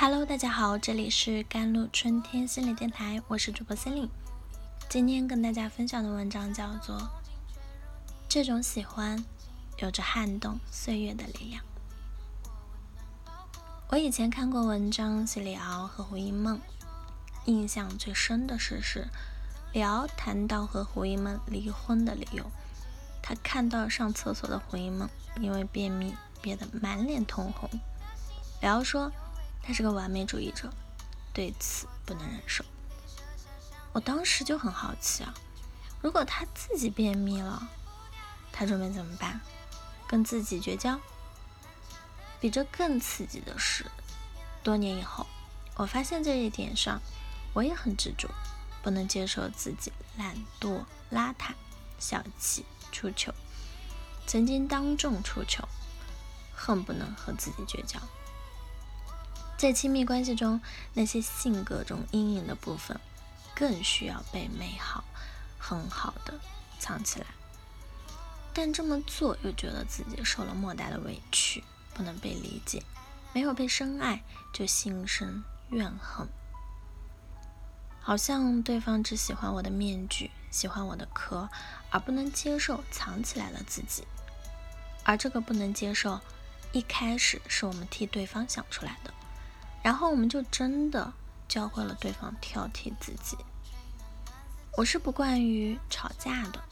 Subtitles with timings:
[0.00, 4.08] Hello，大家好，这里是甘露春天心理电台，我是主播心灵。
[4.88, 6.96] 今天跟大家分享的文章叫做
[8.28, 9.24] 《这种喜欢
[9.78, 11.64] 有着撼动岁月的力量》。
[13.88, 16.60] 我以前看过文章写李敖和胡因梦，
[17.46, 19.08] 印象最深的是是
[19.72, 22.48] 李敖谈到和胡因梦离婚的理由，
[23.20, 25.10] 他看到上厕所的胡因梦
[25.40, 27.68] 因为便秘憋得满脸通红，
[28.62, 29.10] 李敖说。
[29.62, 30.72] 他是个完美主义者，
[31.32, 32.64] 对此不能忍受。
[33.92, 35.34] 我当时就很好奇啊，
[36.00, 37.68] 如果他自己便秘了，
[38.52, 39.40] 他准备怎么办？
[40.06, 40.98] 跟自己绝交？
[42.40, 43.84] 比这更刺激的是，
[44.62, 45.26] 多年以后，
[45.74, 47.00] 我发现这一点上，
[47.52, 48.30] 我也很执着，
[48.82, 51.52] 不能接受自己懒惰、邋遢、
[51.98, 53.34] 小气、出糗。
[54.26, 55.66] 曾经当众出糗，
[56.54, 57.98] 恨不能和自己绝交。
[59.58, 60.60] 在亲密关系中，
[60.94, 62.98] 那些性格中阴影的部分，
[63.56, 65.02] 更需要被美好、
[65.58, 66.38] 很好的
[66.78, 67.26] 藏起来。
[68.54, 72.84] 但这么做又觉得自己受了莫大的委屈，不能被理解，
[73.32, 76.28] 没有被深爱，就心生怨恨。
[78.00, 81.48] 好像对方只喜欢我的面具，喜欢我的壳，
[81.90, 84.06] 而不能接受藏起来了自己。
[85.02, 86.20] 而这个不能接受，
[86.70, 89.12] 一开始是我们替对方想出来的。
[89.88, 91.10] 然后我们就真的
[91.48, 93.38] 教会了对方挑剔自己。
[94.76, 96.62] 我是不惯于吵架的，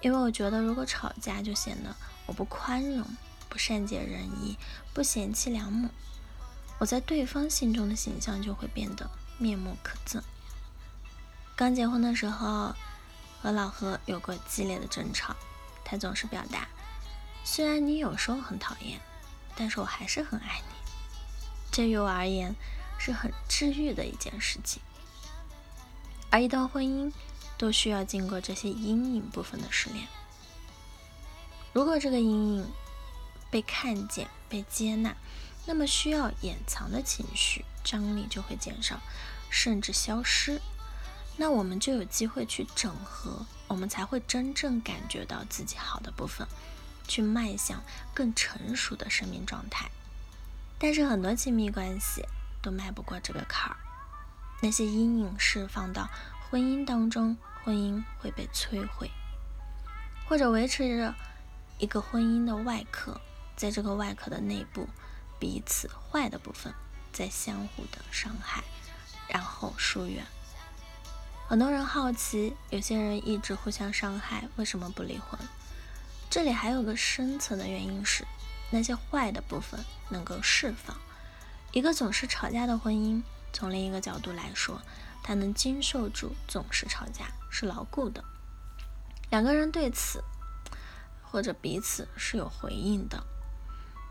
[0.00, 3.06] 因为我觉得如果吵架就显得我不宽容、
[3.50, 4.56] 不善解人意、
[4.94, 5.90] 不贤妻良母，
[6.78, 10.22] 我在对方心中的形象就会变得面目可憎。
[11.54, 12.74] 刚结婚的时候
[13.42, 15.36] 和老何有过激烈的争吵，
[15.84, 16.66] 他总是表达：
[17.44, 18.98] 虽然你有时候很讨厌，
[19.54, 20.77] 但是我还是很爱你。
[21.78, 22.56] 对于我而言
[22.98, 24.82] 是很治愈的一件事情，
[26.28, 27.12] 而一段婚姻
[27.56, 30.08] 都需要经过这些阴影部分的失恋。
[31.72, 32.68] 如果这个阴影
[33.48, 35.14] 被看见、被接纳，
[35.66, 39.00] 那么需要掩藏的情绪张力就会减少，
[39.48, 40.60] 甚至消失。
[41.36, 46.44] 那我们就有机会去整合，我们才会真正感觉到自己好的部分，
[47.06, 49.88] 去迈向更成熟的生命状态。
[50.78, 52.24] 但是很多亲密关系
[52.62, 53.76] 都迈不过这个坎儿，
[54.62, 56.08] 那些阴影释放到
[56.48, 59.10] 婚姻当中，婚姻会被摧毁，
[60.28, 61.14] 或者维持着
[61.78, 63.20] 一个婚姻的外壳，
[63.56, 64.88] 在这个外壳的内部，
[65.40, 66.72] 彼此坏的部分
[67.12, 68.62] 在相互的伤害，
[69.28, 70.24] 然后疏远。
[71.48, 75.40] 很多人好奇，有些人一直互相伤害，为什么不离婚？
[76.30, 78.24] 这里还有个深层的原因是。
[78.70, 80.96] 那些坏的部分能够释放，
[81.72, 84.82] 一个总是吵架的婚姻，从另一个角度来说，
[85.22, 88.22] 它能经受住总是吵架，是牢固的。
[89.30, 90.22] 两个人对此
[91.22, 93.22] 或者彼此是有回应的，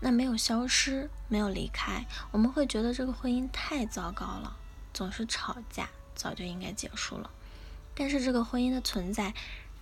[0.00, 4.56] 那没有消失，没有离开，我们会觉得这个婚姻太糟糕了，
[4.92, 7.30] 总是吵架，早就应该结束了。
[7.94, 9.34] 但是这个婚姻的存在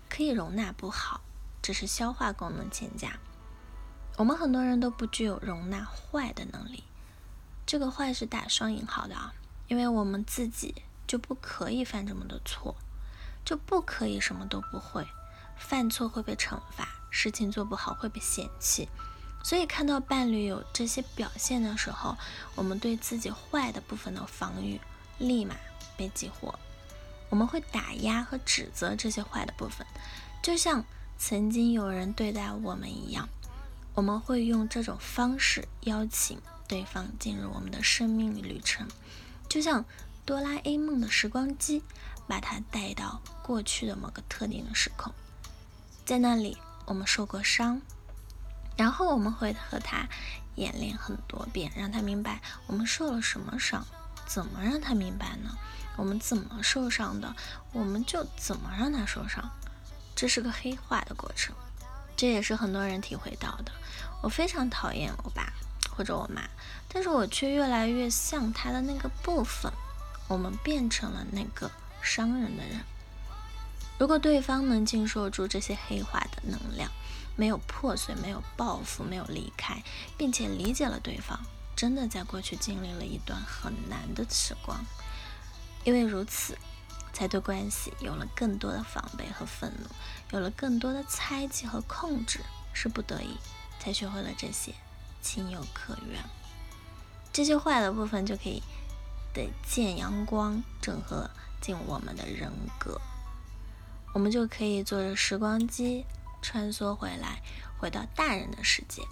[0.09, 1.21] 可以容纳不好，
[1.61, 3.19] 只是消化功能欠佳。
[4.17, 6.85] 我们很多人都不具有容纳坏的能力，
[7.67, 9.35] 这个坏是打双引号的啊，
[9.69, 10.75] 因为我们自己
[11.07, 12.75] 就不可以犯这么多错，
[13.45, 15.07] 就不可以什么都不会，
[15.59, 18.89] 犯错会被惩罚，事情做不好会被嫌弃，
[19.45, 22.17] 所以看到伴侣有这些表现的时候，
[22.55, 24.81] 我们对自己坏的部分的防御
[25.19, 25.55] 立马
[25.95, 26.59] 被激活，
[27.29, 29.87] 我们会打压和指责这些坏的部分，
[30.43, 30.83] 就像
[31.19, 33.29] 曾经有人对待我们一样。
[33.97, 38.87] 我们会用这种方式邀请对方进入我们的生命旅程，
[39.49, 39.87] 就像
[40.27, 41.83] 哆啦 A 梦的时光机，
[42.29, 45.15] 把他带到过去的某个特定的时空，
[46.05, 47.81] 在那里我们受过伤，
[48.77, 50.07] 然后我们会和他
[50.57, 53.87] 演练很多遍，让他明白我们受了什么伤，
[54.27, 55.57] 怎么让他明白呢？
[55.97, 57.35] 我们怎么受伤的，
[57.73, 59.51] 我们就怎么让他受伤，
[60.15, 61.55] 这是个黑化的过程。
[62.17, 63.73] 这也是很多人体会到的。
[64.23, 65.53] 我非常讨厌我爸
[65.95, 66.43] 或者我妈，
[66.89, 69.71] 但是我却越来越像他的那个部分。
[70.29, 71.71] 我们变成了那个
[72.03, 72.81] 伤人的人。
[73.99, 76.91] 如果对方能经受住这些黑化的能量，
[77.37, 79.83] 没有破碎，没有报复，没有离开，
[80.17, 81.39] 并且理解了对方，
[81.77, 84.85] 真的在过去经历了一段很难的时光。
[85.85, 86.57] 因为如此。
[87.17, 89.89] 才对关系有了更多的防备和愤怒，
[90.33, 92.41] 有了更多的猜忌和控制，
[92.75, 93.39] 是不得已
[93.81, 94.75] 才学会了这些，
[95.23, 96.23] 情有可原。
[97.33, 98.63] 这些坏的部分就可以
[99.33, 101.31] 得见阳光，整合
[101.63, 103.01] 进我们的人格，
[104.13, 106.05] 我们就可以坐着时光机
[106.43, 107.41] 穿梭回来，
[107.79, 109.03] 回到大人的世界。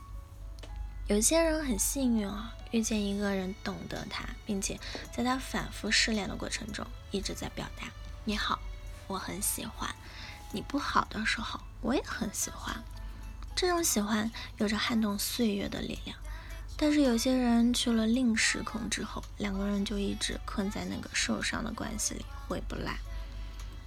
[1.07, 4.81] 有些人很幸运啊，遇见一个人懂得他，并且
[5.13, 7.89] 在他反复试炼的过程中，一直在表达
[8.25, 8.59] “你好，
[9.07, 9.95] 我很喜欢
[10.53, 10.63] 你”。
[10.67, 12.83] 不好的时候，我也很喜欢。
[13.55, 16.17] 这种喜欢有着撼动岁月的力量。
[16.77, 22.97] 但是有些人去了另时空之后，两个人就一直困在那个受伤的关系里，回不来。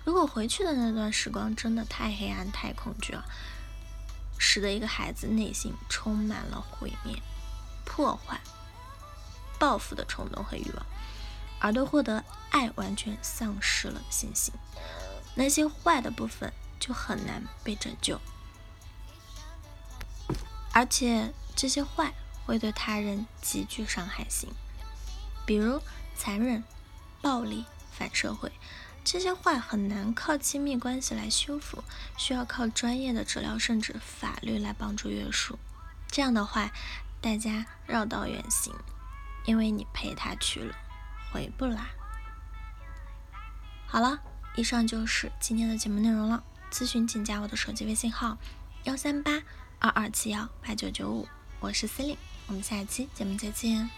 [0.06, 3.26] 如果回去的那段时光真的太黑暗、太恐惧了，
[4.38, 7.22] 使得一个孩子内心充满了毁灭、
[7.86, 8.40] 破坏、
[9.60, 10.86] 报复的冲动和欲望，
[11.60, 14.54] 而对获得爱完全丧失了信心，
[15.36, 18.20] 那些坏的部分就很难被拯救，
[20.72, 22.14] 而且这些坏。
[22.46, 24.50] 会对他人极具伤害性，
[25.46, 25.82] 比如
[26.16, 26.64] 残忍、
[27.22, 28.50] 暴力、反社会，
[29.10, 31.82] 这些坏很难靠亲密关系来修复，
[32.18, 35.58] 需要靠专业的治疗甚至法律来帮助约束。
[36.12, 36.74] 这样的坏，
[37.22, 38.74] 大家绕道远行，
[39.46, 40.76] 因为你陪他去了，
[41.32, 41.86] 回不来。
[43.86, 44.20] 好了，
[44.58, 46.44] 以上就是今天的节目内容了。
[46.70, 48.38] 咨询请加我的手机微信号：
[48.84, 49.42] 幺三八
[49.80, 51.26] 二二七幺八九九五，
[51.62, 52.18] 我是司令。
[52.48, 53.90] 我们下期节目再见。